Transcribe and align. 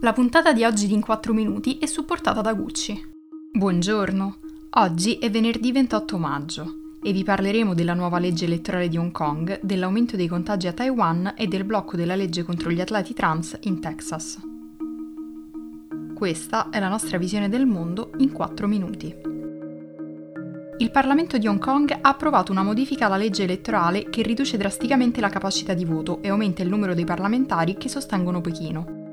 La 0.00 0.12
puntata 0.12 0.52
di 0.52 0.62
oggi 0.62 0.86
di 0.86 0.92
In 0.92 1.00
4 1.00 1.32
Minuti 1.32 1.78
è 1.78 1.86
supportata 1.86 2.42
da 2.42 2.52
Gucci. 2.52 3.02
Buongiorno, 3.50 4.36
oggi 4.72 5.14
è 5.14 5.30
venerdì 5.30 5.72
28 5.72 6.18
maggio 6.18 6.74
e 7.02 7.12
vi 7.12 7.24
parleremo 7.24 7.72
della 7.72 7.94
nuova 7.94 8.18
legge 8.18 8.44
elettorale 8.44 8.88
di 8.88 8.98
Hong 8.98 9.10
Kong, 9.10 9.58
dell'aumento 9.62 10.14
dei 10.14 10.28
contagi 10.28 10.66
a 10.66 10.74
Taiwan 10.74 11.32
e 11.34 11.46
del 11.46 11.64
blocco 11.64 11.96
della 11.96 12.14
legge 12.14 12.42
contro 12.42 12.70
gli 12.70 12.80
atleti 12.82 13.14
trans 13.14 13.56
in 13.62 13.80
Texas. 13.80 14.38
Questa 16.14 16.68
è 16.68 16.78
la 16.78 16.90
nostra 16.90 17.16
visione 17.16 17.48
del 17.48 17.64
mondo 17.64 18.10
in 18.18 18.32
4 18.32 18.66
minuti. 18.66 19.14
Il 20.76 20.90
Parlamento 20.90 21.38
di 21.38 21.46
Hong 21.46 21.58
Kong 21.58 21.90
ha 21.90 22.10
approvato 22.10 22.52
una 22.52 22.62
modifica 22.62 23.06
alla 23.06 23.16
legge 23.16 23.44
elettorale 23.44 24.10
che 24.10 24.20
riduce 24.20 24.58
drasticamente 24.58 25.22
la 25.22 25.30
capacità 25.30 25.72
di 25.72 25.86
voto 25.86 26.20
e 26.20 26.28
aumenta 26.28 26.62
il 26.62 26.68
numero 26.68 26.92
dei 26.92 27.06
parlamentari 27.06 27.78
che 27.78 27.88
sostengono 27.88 28.42
Pechino. 28.42 29.04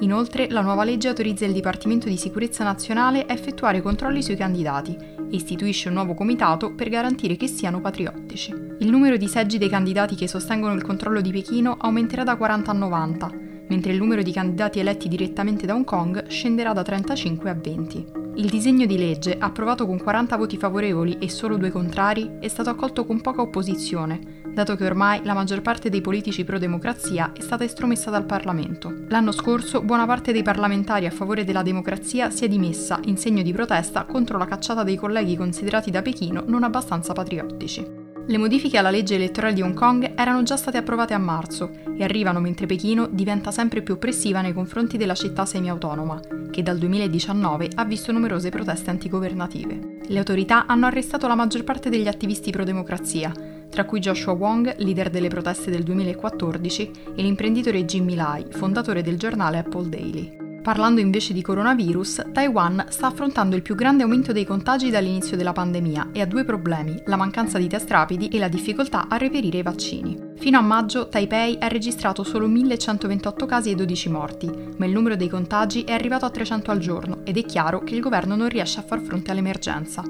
Inoltre, 0.00 0.48
la 0.50 0.60
nuova 0.60 0.84
legge 0.84 1.08
autorizza 1.08 1.44
il 1.44 1.52
Dipartimento 1.52 2.08
di 2.08 2.16
Sicurezza 2.16 2.64
Nazionale 2.64 3.24
a 3.26 3.32
effettuare 3.32 3.80
controlli 3.80 4.22
sui 4.22 4.36
candidati 4.36 4.96
e 4.96 5.36
istituisce 5.36 5.88
un 5.88 5.94
nuovo 5.94 6.14
comitato 6.14 6.74
per 6.74 6.88
garantire 6.88 7.36
che 7.36 7.46
siano 7.46 7.80
patriottici. 7.80 8.52
Il 8.80 8.90
numero 8.90 9.16
di 9.16 9.28
seggi 9.28 9.56
dei 9.56 9.68
candidati 9.68 10.14
che 10.14 10.28
sostengono 10.28 10.74
il 10.74 10.82
controllo 10.82 11.20
di 11.20 11.30
Pechino 11.30 11.76
aumenterà 11.78 12.24
da 12.24 12.36
40 12.36 12.70
a 12.70 12.74
90, 12.74 13.30
mentre 13.68 13.92
il 13.92 13.98
numero 13.98 14.22
di 14.22 14.32
candidati 14.32 14.80
eletti 14.80 15.08
direttamente 15.08 15.64
da 15.64 15.74
Hong 15.74 15.84
Kong 15.84 16.26
scenderà 16.26 16.72
da 16.72 16.82
35 16.82 17.50
a 17.50 17.54
20. 17.54 18.23
Il 18.36 18.50
disegno 18.50 18.84
di 18.84 18.98
legge, 18.98 19.36
approvato 19.38 19.86
con 19.86 20.02
40 20.02 20.36
voti 20.36 20.56
favorevoli 20.56 21.18
e 21.18 21.30
solo 21.30 21.56
due 21.56 21.70
contrari, 21.70 22.38
è 22.40 22.48
stato 22.48 22.68
accolto 22.68 23.06
con 23.06 23.20
poca 23.20 23.42
opposizione, 23.42 24.42
dato 24.52 24.74
che 24.74 24.84
ormai 24.84 25.20
la 25.22 25.34
maggior 25.34 25.62
parte 25.62 25.88
dei 25.88 26.00
politici 26.00 26.42
pro-democrazia 26.42 27.32
è 27.32 27.40
stata 27.40 27.62
estromessa 27.62 28.10
dal 28.10 28.26
Parlamento. 28.26 28.92
L'anno 29.08 29.30
scorso 29.30 29.82
buona 29.82 30.04
parte 30.04 30.32
dei 30.32 30.42
parlamentari 30.42 31.06
a 31.06 31.12
favore 31.12 31.44
della 31.44 31.62
democrazia 31.62 32.30
si 32.30 32.44
è 32.44 32.48
dimessa 32.48 32.98
in 33.04 33.16
segno 33.16 33.42
di 33.42 33.52
protesta 33.52 34.04
contro 34.04 34.36
la 34.36 34.46
cacciata 34.46 34.82
dei 34.82 34.96
colleghi 34.96 35.36
considerati 35.36 35.92
da 35.92 36.02
Pechino 36.02 36.42
non 36.44 36.64
abbastanza 36.64 37.12
patriottici. 37.12 38.03
Le 38.26 38.38
modifiche 38.38 38.78
alla 38.78 38.90
legge 38.90 39.16
elettorale 39.16 39.52
di 39.52 39.60
Hong 39.60 39.74
Kong 39.74 40.14
erano 40.16 40.42
già 40.44 40.56
state 40.56 40.78
approvate 40.78 41.12
a 41.12 41.18
marzo 41.18 41.70
e 41.94 42.02
arrivano 42.02 42.40
mentre 42.40 42.64
Pechino 42.64 43.06
diventa 43.06 43.50
sempre 43.50 43.82
più 43.82 43.94
oppressiva 43.94 44.40
nei 44.40 44.54
confronti 44.54 44.96
della 44.96 45.14
città 45.14 45.44
semi-autonoma, 45.44 46.20
che 46.50 46.62
dal 46.62 46.78
2019 46.78 47.68
ha 47.74 47.84
visto 47.84 48.12
numerose 48.12 48.48
proteste 48.48 48.88
antigovernative. 48.88 49.98
Le 50.06 50.18
autorità 50.18 50.64
hanno 50.64 50.86
arrestato 50.86 51.26
la 51.26 51.34
maggior 51.34 51.64
parte 51.64 51.90
degli 51.90 52.08
attivisti 52.08 52.50
pro-democrazia, 52.50 53.30
tra 53.68 53.84
cui 53.84 54.00
Joshua 54.00 54.32
Wong, 54.32 54.74
leader 54.78 55.10
delle 55.10 55.28
proteste 55.28 55.70
del 55.70 55.82
2014, 55.82 56.90
e 57.14 57.22
l'imprenditore 57.22 57.84
Jimmy 57.84 58.14
Lai, 58.14 58.46
fondatore 58.48 59.02
del 59.02 59.18
giornale 59.18 59.58
Apple 59.58 59.88
Daily. 59.90 60.43
Parlando 60.64 61.00
invece 61.00 61.34
di 61.34 61.42
coronavirus, 61.42 62.28
Taiwan 62.32 62.86
sta 62.88 63.08
affrontando 63.08 63.54
il 63.54 63.60
più 63.60 63.74
grande 63.74 64.02
aumento 64.02 64.32
dei 64.32 64.46
contagi 64.46 64.88
dall'inizio 64.88 65.36
della 65.36 65.52
pandemia 65.52 66.08
e 66.10 66.22
ha 66.22 66.26
due 66.26 66.42
problemi, 66.44 67.02
la 67.04 67.16
mancanza 67.16 67.58
di 67.58 67.68
test 67.68 67.90
rapidi 67.90 68.28
e 68.28 68.38
la 68.38 68.48
difficoltà 68.48 69.08
a 69.10 69.18
reperire 69.18 69.58
i 69.58 69.62
vaccini. 69.62 70.32
Fino 70.38 70.56
a 70.56 70.62
maggio 70.62 71.10
Taipei 71.10 71.58
ha 71.60 71.68
registrato 71.68 72.22
solo 72.22 72.46
1128 72.46 73.44
casi 73.44 73.72
e 73.72 73.74
12 73.74 74.08
morti, 74.08 74.50
ma 74.78 74.86
il 74.86 74.92
numero 74.92 75.16
dei 75.16 75.28
contagi 75.28 75.82
è 75.82 75.92
arrivato 75.92 76.24
a 76.24 76.30
300 76.30 76.70
al 76.70 76.78
giorno 76.78 77.18
ed 77.24 77.36
è 77.36 77.44
chiaro 77.44 77.80
che 77.80 77.94
il 77.94 78.00
governo 78.00 78.34
non 78.34 78.48
riesce 78.48 78.78
a 78.80 78.84
far 78.84 79.02
fronte 79.02 79.32
all'emergenza. 79.32 80.02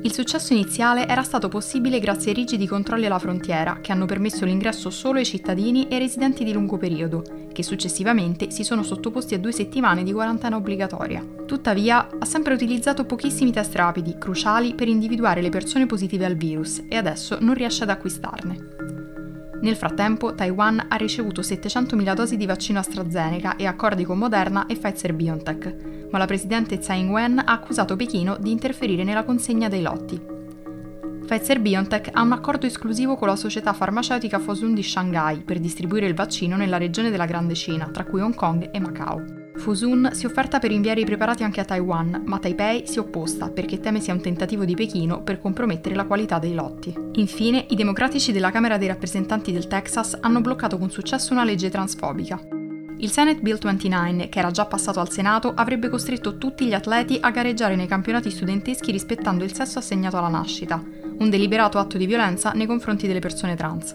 Il 0.00 0.12
successo 0.12 0.52
iniziale 0.52 1.08
era 1.08 1.24
stato 1.24 1.48
possibile 1.48 1.98
grazie 1.98 2.30
ai 2.30 2.36
rigidi 2.36 2.68
controlli 2.68 3.06
alla 3.06 3.18
frontiera, 3.18 3.80
che 3.80 3.90
hanno 3.90 4.06
permesso 4.06 4.44
l'ingresso 4.44 4.90
solo 4.90 5.18
ai 5.18 5.24
cittadini 5.24 5.88
e 5.88 5.94
ai 5.94 6.00
residenti 6.00 6.44
di 6.44 6.52
lungo 6.52 6.76
periodo, 6.76 7.24
che 7.52 7.64
successivamente 7.64 8.52
si 8.52 8.62
sono 8.62 8.84
sottoposti 8.84 9.34
a 9.34 9.38
due 9.40 9.50
settimane 9.50 10.04
di 10.04 10.12
quarantena 10.12 10.54
obbligatoria. 10.54 11.24
Tuttavia, 11.44 12.08
ha 12.16 12.24
sempre 12.24 12.54
utilizzato 12.54 13.06
pochissimi 13.06 13.50
test 13.50 13.74
rapidi, 13.74 14.16
cruciali 14.18 14.74
per 14.74 14.86
individuare 14.86 15.42
le 15.42 15.50
persone 15.50 15.86
positive 15.86 16.24
al 16.24 16.36
virus, 16.36 16.84
e 16.88 16.96
adesso 16.96 17.36
non 17.40 17.54
riesce 17.54 17.82
ad 17.82 17.90
acquistarne. 17.90 18.76
Nel 19.60 19.74
frattempo, 19.74 20.36
Taiwan 20.36 20.86
ha 20.88 20.94
ricevuto 20.94 21.40
700.000 21.40 22.14
dosi 22.14 22.36
di 22.36 22.46
vaccino 22.46 22.78
AstraZeneca 22.78 23.56
e 23.56 23.66
accordi 23.66 24.04
con 24.04 24.16
Moderna 24.16 24.66
e 24.66 24.76
Pfizer-BioNTech, 24.76 25.97
ma 26.10 26.18
la 26.18 26.26
presidente 26.26 26.78
Tsai 26.78 27.00
Ing-wen 27.00 27.38
ha 27.38 27.52
accusato 27.52 27.96
Pechino 27.96 28.36
di 28.38 28.50
interferire 28.50 29.04
nella 29.04 29.24
consegna 29.24 29.68
dei 29.68 29.82
lotti. 29.82 30.36
Pfizer-BioNTech 31.28 32.08
ha 32.12 32.22
un 32.22 32.32
accordo 32.32 32.64
esclusivo 32.64 33.16
con 33.16 33.28
la 33.28 33.36
società 33.36 33.74
farmaceutica 33.74 34.38
Fosun 34.38 34.72
di 34.72 34.82
Shanghai 34.82 35.42
per 35.42 35.58
distribuire 35.58 36.06
il 36.06 36.14
vaccino 36.14 36.56
nella 36.56 36.78
regione 36.78 37.10
della 37.10 37.26
Grande 37.26 37.54
Cina, 37.54 37.90
tra 37.92 38.04
cui 38.04 38.22
Hong 38.22 38.34
Kong 38.34 38.70
e 38.72 38.80
Macao. 38.80 39.22
Fosun 39.54 40.10
si 40.12 40.24
è 40.24 40.26
offerta 40.26 40.58
per 40.58 40.70
inviare 40.70 41.00
i 41.00 41.04
preparati 41.04 41.42
anche 41.42 41.60
a 41.60 41.66
Taiwan, 41.66 42.22
ma 42.24 42.38
Taipei 42.38 42.86
si 42.86 42.96
è 42.96 43.00
opposta 43.00 43.50
perché 43.50 43.78
teme 43.78 44.00
sia 44.00 44.14
un 44.14 44.22
tentativo 44.22 44.64
di 44.64 44.74
Pechino 44.74 45.22
per 45.22 45.38
compromettere 45.38 45.94
la 45.94 46.06
qualità 46.06 46.38
dei 46.38 46.54
lotti. 46.54 46.94
Infine, 47.16 47.66
i 47.68 47.76
democratici 47.76 48.32
della 48.32 48.50
Camera 48.50 48.78
dei 48.78 48.88
rappresentanti 48.88 49.52
del 49.52 49.66
Texas 49.66 50.16
hanno 50.18 50.40
bloccato 50.40 50.78
con 50.78 50.90
successo 50.90 51.34
una 51.34 51.44
legge 51.44 51.68
transfobica. 51.68 52.40
Il 53.00 53.12
Senate 53.12 53.40
Bill 53.40 53.58
29, 53.58 54.28
che 54.28 54.40
era 54.40 54.50
già 54.50 54.66
passato 54.66 54.98
al 54.98 55.10
Senato, 55.10 55.52
avrebbe 55.54 55.88
costretto 55.88 56.36
tutti 56.36 56.66
gli 56.66 56.74
atleti 56.74 57.16
a 57.20 57.30
gareggiare 57.30 57.76
nei 57.76 57.86
campionati 57.86 58.28
studenteschi 58.28 58.90
rispettando 58.90 59.44
il 59.44 59.54
sesso 59.54 59.78
assegnato 59.78 60.16
alla 60.16 60.26
nascita, 60.26 60.82
un 61.18 61.30
deliberato 61.30 61.78
atto 61.78 61.96
di 61.96 62.06
violenza 62.06 62.50
nei 62.50 62.66
confronti 62.66 63.06
delle 63.06 63.20
persone 63.20 63.54
trans. 63.54 63.94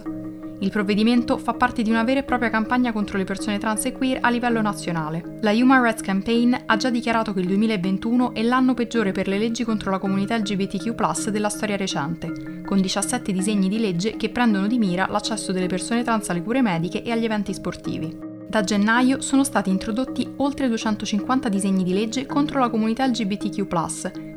Il 0.59 0.69
provvedimento 0.69 1.37
fa 1.37 1.53
parte 1.53 1.81
di 1.81 1.89
una 1.89 2.05
vera 2.05 2.21
e 2.21 2.23
propria 2.23 2.49
campagna 2.49 2.93
contro 2.93 3.17
le 3.17 3.25
persone 3.25 3.57
trans 3.57 3.83
e 3.83 3.91
queer 3.91 4.19
a 4.21 4.29
livello 4.29 4.61
nazionale. 4.61 5.37
La 5.41 5.51
Human 5.51 5.83
Rights 5.83 6.01
Campaign 6.01 6.55
ha 6.65 6.77
già 6.77 6.89
dichiarato 6.89 7.33
che 7.33 7.41
il 7.41 7.47
2021 7.47 8.33
è 8.33 8.41
l'anno 8.41 8.73
peggiore 8.73 9.11
per 9.11 9.27
le 9.27 9.37
leggi 9.37 9.65
contro 9.65 9.91
la 9.91 9.99
comunità 9.99 10.37
LGBTQ 10.37 11.29
della 11.29 11.49
storia 11.49 11.75
recente, 11.75 12.61
con 12.65 12.79
17 12.79 13.33
disegni 13.33 13.67
di 13.67 13.79
legge 13.79 14.15
che 14.15 14.29
prendono 14.29 14.67
di 14.67 14.77
mira 14.77 15.07
l'accesso 15.09 15.51
delle 15.51 15.67
persone 15.67 16.03
trans 16.03 16.29
alle 16.29 16.41
cure 16.41 16.61
mediche 16.61 17.03
e 17.03 17.11
agli 17.11 17.25
eventi 17.25 17.53
sportivi. 17.53 18.31
Da 18.53 18.63
gennaio 18.63 19.19
sono 19.19 19.43
stati 19.43 19.71
introdotti 19.71 20.31
oltre 20.35 20.67
250 20.67 21.49
disegni 21.49 21.83
di 21.83 21.91
legge 21.91 22.27
contro 22.27 22.59
la 22.59 22.69
comunità 22.69 23.03
LGBTQ, 23.07 23.67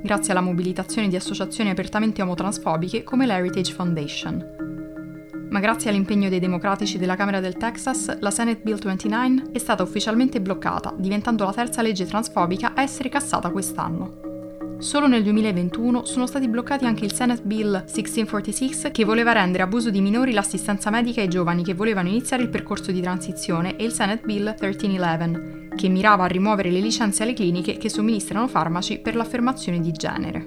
grazie 0.00 0.32
alla 0.32 0.40
mobilitazione 0.40 1.08
di 1.08 1.16
associazioni 1.16 1.68
apertamente 1.68 2.22
omotransfobiche 2.22 3.04
come 3.04 3.26
l'Heritage 3.26 3.74
Foundation. 3.74 5.48
Ma 5.50 5.60
grazie 5.60 5.90
all'impegno 5.90 6.30
dei 6.30 6.40
democratici 6.40 6.96
della 6.96 7.14
Camera 7.14 7.40
del 7.40 7.58
Texas, 7.58 8.18
la 8.20 8.30
Senate 8.30 8.62
Bill 8.62 8.78
29 8.78 9.50
è 9.52 9.58
stata 9.58 9.82
ufficialmente 9.82 10.40
bloccata, 10.40 10.94
diventando 10.96 11.44
la 11.44 11.52
terza 11.52 11.82
legge 11.82 12.06
transfobica 12.06 12.72
a 12.72 12.80
essere 12.80 13.10
cassata 13.10 13.50
quest'anno. 13.50 14.35
Solo 14.78 15.06
nel 15.06 15.22
2021 15.22 16.04
sono 16.04 16.26
stati 16.26 16.48
bloccati 16.48 16.84
anche 16.84 17.06
il 17.06 17.12
Senate 17.14 17.40
Bill 17.42 17.84
1646 17.86 18.90
che 18.90 19.04
voleva 19.06 19.32
rendere 19.32 19.62
abuso 19.62 19.88
di 19.88 20.02
minori 20.02 20.32
l'assistenza 20.32 20.90
medica 20.90 21.22
ai 21.22 21.28
giovani 21.28 21.64
che 21.64 21.72
volevano 21.72 22.08
iniziare 22.08 22.42
il 22.42 22.50
percorso 22.50 22.92
di 22.92 23.00
transizione 23.00 23.76
e 23.76 23.84
il 23.84 23.92
Senate 23.92 24.24
Bill 24.24 24.54
1311 24.58 25.74
che 25.76 25.88
mirava 25.88 26.24
a 26.24 26.28
rimuovere 26.28 26.70
le 26.70 26.80
licenze 26.80 27.22
alle 27.22 27.32
cliniche 27.32 27.78
che 27.78 27.88
somministrano 27.88 28.48
farmaci 28.48 28.98
per 28.98 29.16
l'affermazione 29.16 29.80
di 29.80 29.92
genere. 29.92 30.46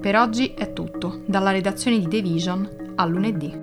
Per 0.00 0.16
oggi 0.16 0.52
è 0.54 0.72
tutto, 0.72 1.22
dalla 1.26 1.52
redazione 1.52 1.98
di 2.00 2.08
The 2.08 2.20
Vision 2.20 2.92
a 2.96 3.06
lunedì. 3.06 3.61